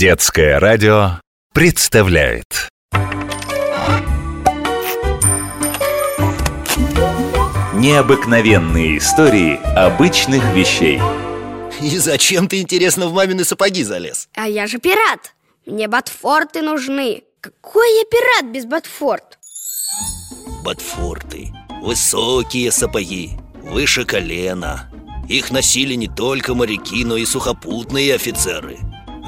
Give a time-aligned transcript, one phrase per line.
[0.00, 1.20] Детское радио
[1.52, 2.70] представляет.
[7.74, 11.02] Необыкновенные истории обычных вещей.
[11.82, 14.30] И зачем ты, интересно, в мамины сапоги залез?
[14.34, 15.34] А я же пират!
[15.66, 17.24] Мне ботфорты нужны!
[17.42, 19.38] Какой я пират без ботфорт?
[20.64, 21.52] Ботфорты.
[21.82, 23.32] Высокие сапоги.
[23.62, 24.90] Выше колена.
[25.28, 28.78] Их носили не только моряки, но и сухопутные офицеры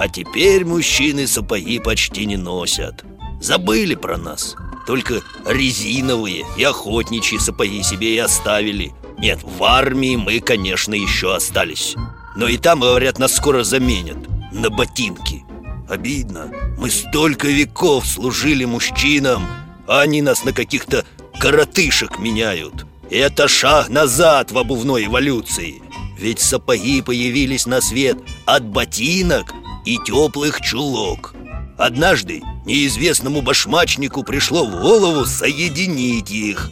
[0.03, 3.05] А теперь мужчины сапоги почти не носят.
[3.41, 4.57] Забыли про нас.
[4.85, 8.93] Только резиновые и охотничьи сапоги себе и оставили.
[9.17, 11.95] Нет, в армии мы, конечно, еще остались.
[12.35, 14.19] Но и там, говорят, нас скоро заменят.
[14.51, 15.45] На ботинки.
[15.89, 16.51] Обидно.
[16.79, 19.47] Мы столько веков служили мужчинам
[19.87, 21.05] А они нас на каких-то
[21.39, 22.87] коротышек меняют.
[23.09, 25.81] Это шаг назад в обувной эволюции.
[26.19, 29.55] Ведь сапоги появились на свет от ботинок
[29.85, 31.35] и теплых чулок.
[31.79, 36.71] Однажды неизвестному башмачнику пришло в голову соединить их.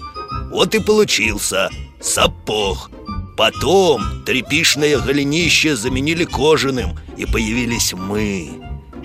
[0.50, 2.90] Вот и получился сапог.
[3.36, 8.50] Потом трепишное голенище заменили кожаным И появились мы.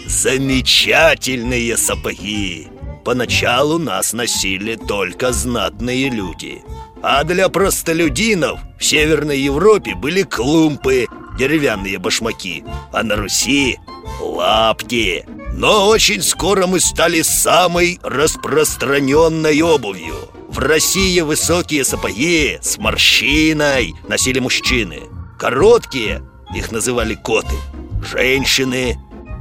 [0.05, 2.67] Замечательные сапоги.
[3.05, 6.63] Поначалу нас носили только знатные люди.
[7.01, 11.07] А для простолюдинов в Северной Европе были клумпы,
[11.38, 13.80] деревянные башмаки А на Руси
[14.19, 20.16] лапти Но очень скоро мы стали самой распространенной обувью.
[20.50, 25.02] В России высокие сапоги с морщиной носили мужчины.
[25.38, 26.23] Короткие,
[26.56, 27.56] их называли коты,
[28.02, 28.97] женщины.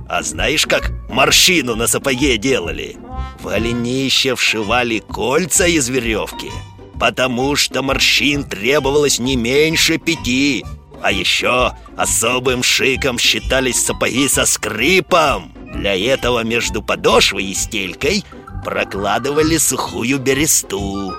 [0.09, 2.97] А знаешь, как морщину на сапоге делали?
[3.41, 6.51] В голенище вшивали кольца из веревки
[6.99, 10.65] Потому что морщин требовалось не меньше пяти
[11.05, 15.53] А еще особым шиком считались сапоги со скрипом.
[15.75, 18.25] Для этого между подошвой и стелькой
[18.65, 21.13] прокладывали сухую бересту.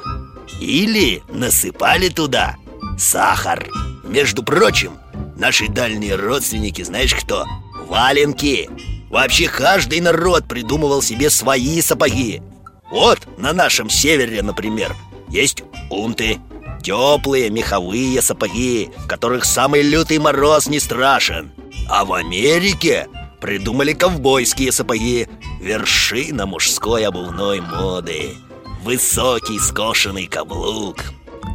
[0.60, 2.56] Или насыпали туда
[2.98, 3.70] сахар.
[4.04, 4.98] Между прочим,
[5.38, 7.46] наши дальние родственники, знаешь кто?
[7.88, 8.68] Валенки.
[9.12, 12.42] Вообще каждый народ придумывал себе свои сапоги.
[12.90, 14.96] Вот на нашем севере, например,
[15.30, 16.40] есть унты
[16.86, 21.52] Теплые меховые сапоги, в которых самый лютый мороз не страшен.
[21.90, 23.08] А в Америке
[23.42, 25.28] придумали ковбойские сапоги
[25.60, 28.36] Вершина мужской обувной моды.
[28.84, 30.98] Высокий скошенный каблук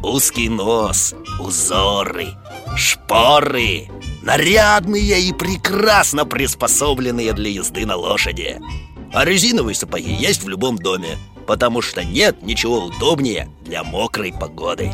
[0.03, 2.27] Узкий нос, узоры,
[2.75, 3.87] шпоры
[4.23, 8.59] Нарядные и прекрасно приспособленные для езды на лошади.
[9.13, 14.91] А резиновые сапоги есть в любом доме Потому что нет ничего удобнее для мокрой погоды.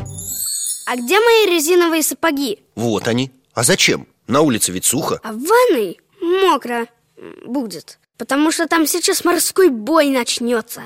[0.86, 2.60] А где мои резиновые сапоги?
[2.74, 3.30] Вот они.
[3.54, 4.06] А зачем?
[4.26, 5.20] На улице ведь сухо.
[5.22, 6.86] А в ванной мокро
[7.44, 10.82] будет Потому что там сейчас морской бой начнется.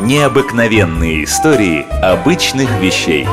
[0.00, 3.28] Необыкновенные истории обычных вещей